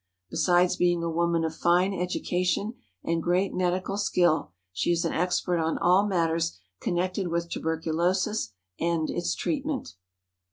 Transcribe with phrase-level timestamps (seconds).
[0.31, 5.59] Besides being a woman of fine education and great medical skill, she is an expert
[5.59, 9.89] on all matters connected with tuberculosis and its treatment.